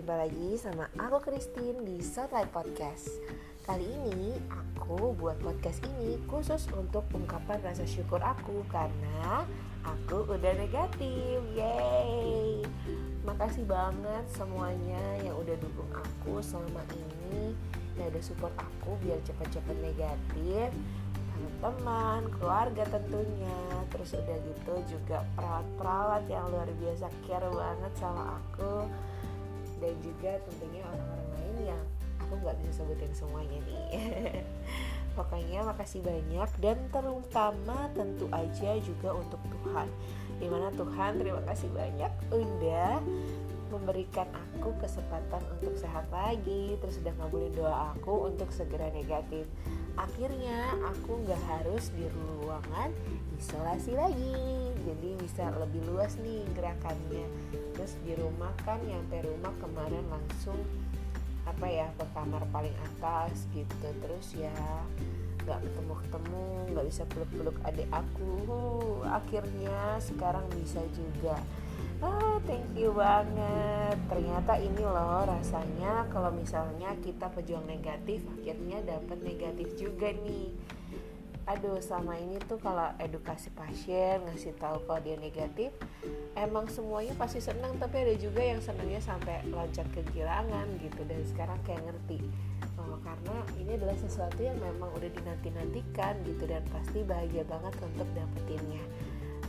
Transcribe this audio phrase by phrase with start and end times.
[0.00, 3.20] Jumpa lagi sama aku Christine di Spotlight Podcast.
[3.68, 9.44] Kali ini aku buat podcast ini khusus untuk ungkapan rasa syukur aku Karena
[9.84, 11.44] aku udah negatif.
[11.52, 12.64] Yeay!
[13.28, 17.52] Makasih banget semuanya yang udah dukung aku selama ini
[18.00, 20.72] Yang udah support aku biar cepet-cepet negatif.
[21.60, 23.84] Teman, keluarga tentunya.
[23.92, 28.88] Terus udah gitu juga perawat-perawat yang luar biasa care banget sama aku
[29.80, 31.82] Dan juga tentunya orang-orang lain yang
[32.20, 33.84] aku nggak bisa sebutin semuanya nih.
[35.18, 39.88] Pokoknya makasih banyak dan terutama tentu aja juga untuk Tuhan.
[40.38, 43.02] Di mana Tuhan terima kasih banyak udah
[43.70, 49.46] memberikan aku kesempatan untuk sehat lagi terus udah ngabulin doa aku untuk segera negatif.
[49.98, 52.94] Akhirnya aku nggak harus di ruangan
[53.38, 57.26] isolasi lagi jadi bisa lebih luas nih gerakannya.
[57.76, 60.58] Terus di rumah kan nyampe rumah kemarin langsung
[61.48, 63.88] apa ya ke kamar paling atas gitu.
[64.04, 64.54] Terus ya
[65.44, 66.44] nggak ketemu ketemu
[66.76, 68.34] nggak bisa peluk peluk adik aku.
[69.08, 71.36] Akhirnya sekarang bisa juga.
[72.00, 73.96] Ah thank you banget.
[74.08, 80.48] Ternyata ini loh rasanya kalau misalnya kita pejuang negatif akhirnya dapat negatif juga nih
[81.48, 85.72] aduh sama ini tuh kalau edukasi pasien ngasih tahu kalau dia negatif
[86.36, 91.58] emang semuanya pasti senang tapi ada juga yang senangnya sampai loncat kegirangan gitu dan sekarang
[91.66, 92.20] kayak ngerti.
[92.80, 98.08] Oh, karena ini adalah sesuatu yang memang udah dinanti-nantikan gitu dan pasti bahagia banget untuk
[98.16, 98.84] dapetinnya.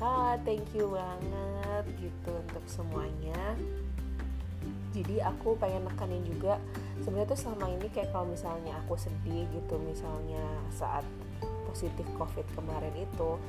[0.04, 3.56] Ah thank you banget gitu untuk semuanya.
[4.92, 6.60] Jadi aku pengen nekanin juga
[7.00, 11.08] sebenarnya tuh selama ini kayak kalau misalnya aku sedih gitu misalnya saat
[11.72, 13.40] positif covid kemarin itu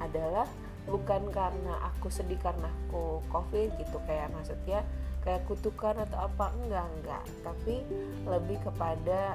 [0.00, 0.48] adalah
[0.86, 4.86] bukan karena aku sedih karena aku covid gitu kayak maksudnya
[5.26, 7.24] kayak kutukan atau apa enggak enggak.
[7.42, 7.82] Tapi
[8.22, 9.34] lebih kepada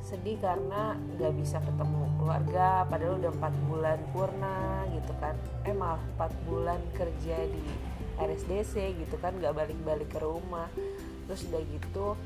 [0.00, 5.36] sedih karena nggak bisa ketemu keluarga padahal udah empat bulan purna gitu kan.
[5.68, 7.64] Eh maaf empat bulan kerja di
[8.16, 10.72] RSDC gitu kan nggak balik-balik ke rumah.
[11.28, 12.16] Terus udah gitu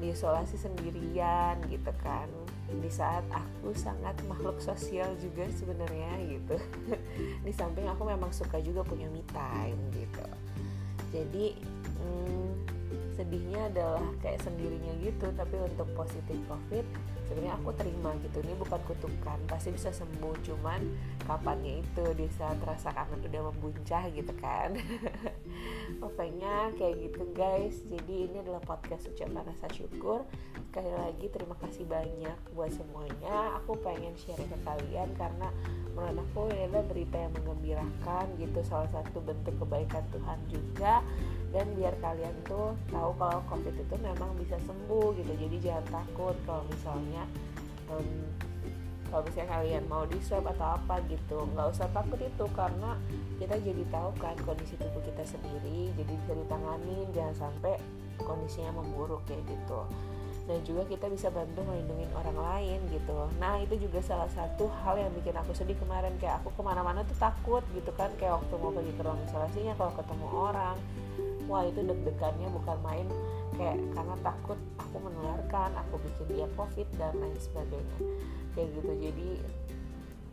[0.00, 2.28] diisolasi sendirian gitu kan
[2.78, 6.56] di saat aku sangat makhluk sosial juga sebenarnya gitu.
[7.46, 10.26] Di samping aku memang suka juga punya me time gitu.
[11.10, 11.58] Jadi
[11.98, 12.48] hmm,
[13.18, 16.86] sedihnya adalah kayak sendirinya gitu tapi untuk positif covid
[17.26, 18.38] sebenarnya aku terima gitu.
[18.38, 20.80] Ini bukan kutukan pasti bisa sembuh cuman
[21.26, 24.74] kapannya itu di saat rasa kangen udah membuncah gitu kan
[25.98, 27.76] pokoknya kayak gitu guys.
[27.86, 30.24] Jadi ini adalah podcast ucapan rasa syukur.
[30.70, 33.58] Sekali lagi terima kasih banyak buat semuanya.
[33.62, 35.48] Aku pengen share ke kalian karena
[35.92, 38.60] menurut aku ini adalah berita yang mengembirakan gitu.
[38.62, 41.02] Salah satu bentuk kebaikan Tuhan juga.
[41.50, 45.32] Dan biar kalian tuh tahu kalau covid itu memang bisa sembuh gitu.
[45.34, 47.26] Jadi jangan takut kalau misalnya
[49.10, 52.94] kalau misalnya kalian mau di swab atau apa gitu nggak usah takut itu karena
[53.42, 57.74] kita jadi tahu kan kondisi tubuh kita sendiri jadi bisa ditangani jangan sampai
[58.22, 59.80] kondisinya memburuk kayak gitu.
[60.48, 63.30] Dan juga kita bisa bantu melindungi orang lain gitu.
[63.38, 67.06] Nah itu juga salah satu hal yang bikin aku sedih kemarin kayak aku ke mana-mana
[67.06, 70.76] tuh takut gitu kan kayak waktu mau pergi ke ruang isolasinya kalau ketemu orang
[71.50, 73.06] wah itu deg-degannya bukan main
[73.60, 77.98] kayak karena takut aku menularkan aku bikin dia covid dan lain sebagainya.
[78.56, 78.92] Kayak gitu.
[78.96, 79.30] Jadi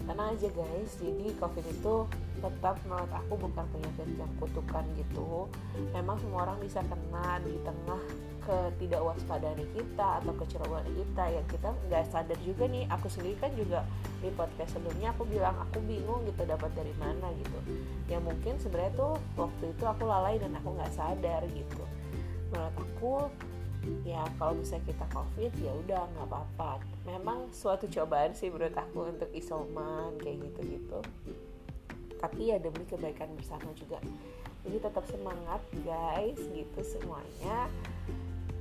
[0.08, 0.92] tenang aja guys.
[0.96, 1.96] Jadi covid itu
[2.40, 5.52] tetap menurut aku bukan penyakit yang kutukan gitu.
[5.92, 8.00] Memang semua orang bisa kena di tengah
[8.48, 11.24] ketidakwaspadaannya kita atau kecerobohan kita.
[11.28, 12.88] Yang kita nggak sadar juga nih.
[12.96, 13.84] Aku sendiri kan juga
[14.24, 17.60] di podcast sebelumnya aku bilang aku bingung gitu dapat dari mana gitu.
[18.08, 21.84] Ya mungkin sebenarnya tuh waktu itu aku lalai dan aku nggak sadar gitu
[22.52, 23.16] menurut aku
[24.04, 26.84] ya kalau misalnya kita covid ya udah nggak apa-apa.
[27.08, 31.00] Memang suatu cobaan sih menurut aku untuk isoman kayak gitu gitu
[32.18, 34.02] tapi ya demi kebaikan bersama juga.
[34.66, 37.70] Jadi tetap semangat guys gitu semuanya.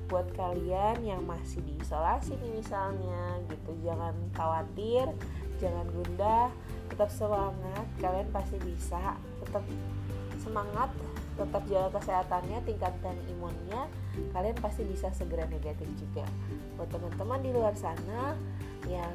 [0.06, 5.10] Buat kalian yang masih diisolasi nih misalnya gitu jangan khawatir
[5.58, 6.46] jangan gundah
[6.92, 7.84] tetap semangat.
[7.98, 9.64] Kalian pasti bisa tetap
[10.38, 10.92] semangat
[11.36, 13.86] tetap jaga kesehatannya tingkatkan imunnya
[14.32, 16.24] kalian pasti bisa segera negatif juga.
[16.80, 18.32] Buat teman-teman di luar sana
[18.88, 19.12] yang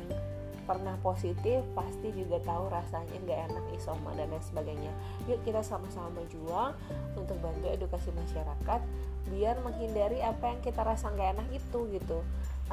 [0.69, 4.93] pernah positif pasti juga tahu rasanya nggak enak isoma dan lain sebagainya.
[5.25, 6.77] Yuk kita sama-sama berjuang
[7.17, 8.81] untuk bantu edukasi masyarakat
[9.33, 12.21] biar menghindari apa yang kita rasa nggak enak itu gitu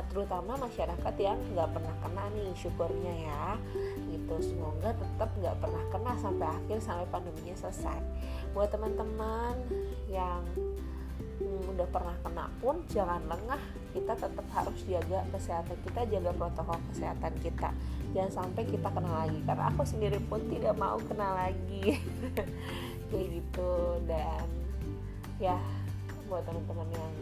[0.06, 3.44] terutama masyarakat yang nggak pernah kena nih syukurnya ya.
[4.06, 7.98] Gitu semoga tetap nggak pernah kena sampai akhir sampai pandeminya selesai.
[8.54, 9.58] Buat teman-teman
[10.06, 10.42] yang
[11.42, 13.62] hmm, udah pernah kena pun jangan lengah.
[13.88, 17.70] Kita tetap harus jaga kesehatan kita jaga protokol kesehatan kita.
[18.14, 21.98] Jangan sampai kita kena lagi karena aku sendiri pun tidak mau kena lagi.
[23.08, 23.72] Kayak gitu
[24.04, 24.46] dan
[25.40, 25.56] ya
[26.28, 27.12] buat teman-teman yang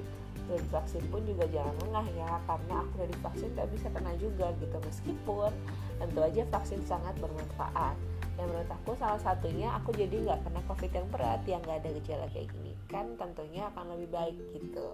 [0.46, 4.46] udah divaksin pun juga jangan lengah ya karena aku udah divaksin gak bisa kena juga
[4.62, 4.76] gitu.
[4.78, 5.50] Meskipun
[5.98, 7.96] tentu aja vaksin sangat bermanfaat.
[8.36, 11.90] Dan menurut aku salah satunya aku jadi nggak kena covid yang berat yang nggak ada
[11.98, 12.72] gejala kayak gini.
[12.86, 14.88] Kan tentunya akan lebih baik gitu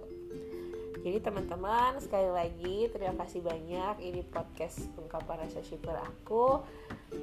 [1.03, 3.99] jadi teman-teman sekali lagi terima kasih banyak.
[3.99, 6.63] Ini podcast ungkapan rasa syukur aku.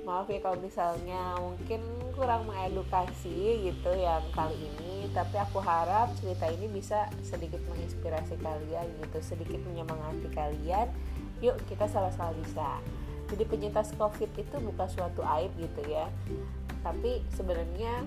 [0.04, 1.80] Maaf ya kalau misalnya mungkin
[2.12, 8.84] kurang mengedukasi gitu yang kali ini tapi aku harap cerita ini bisa sedikit menginspirasi kalian
[9.00, 10.92] gitu sedikit menyemangati kalian.
[11.40, 12.84] Yuk kita sama-sama bisa.
[13.32, 16.04] Jadi penyintas covid itu bukan suatu aib gitu ya.
[16.84, 18.04] Tapi sebenarnya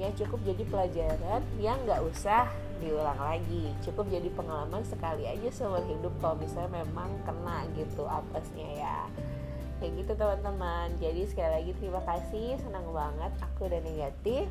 [0.00, 2.48] ya cukup jadi pelajaran yang nggak usah
[2.80, 3.70] diulang lagi.
[3.84, 8.98] Cukup jadi pengalaman sekali aja seumur hidup kalau misalnya memang kena gitu apesnya ya.
[9.78, 10.88] Kayak gitu teman-teman.
[11.00, 14.48] Jadi sekali lagi terima kasih senang banget aku udah negatif.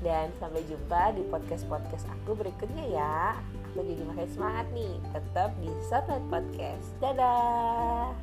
[0.00, 3.36] Dan sampai jumpa di podcast-podcast aku berikutnya ya.
[3.72, 4.96] Aku jadi makin semangat nih.
[5.12, 6.88] Tetap di Sunlight Podcast.
[7.04, 8.16] Dadah